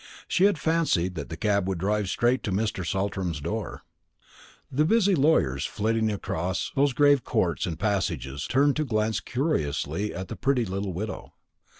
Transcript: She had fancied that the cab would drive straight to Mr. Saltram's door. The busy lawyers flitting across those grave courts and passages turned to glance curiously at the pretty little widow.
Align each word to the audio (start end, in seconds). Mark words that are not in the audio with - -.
She 0.27 0.45
had 0.45 0.57
fancied 0.57 1.13
that 1.13 1.29
the 1.29 1.37
cab 1.37 1.67
would 1.67 1.77
drive 1.77 2.09
straight 2.09 2.41
to 2.45 2.51
Mr. 2.51 2.83
Saltram's 2.83 3.39
door. 3.39 3.83
The 4.71 4.83
busy 4.83 5.13
lawyers 5.13 5.63
flitting 5.67 6.11
across 6.11 6.71
those 6.75 6.93
grave 6.93 7.23
courts 7.23 7.67
and 7.67 7.77
passages 7.79 8.47
turned 8.47 8.75
to 8.77 8.83
glance 8.83 9.19
curiously 9.19 10.11
at 10.11 10.27
the 10.27 10.35
pretty 10.35 10.65
little 10.65 10.91
widow. 10.91 11.33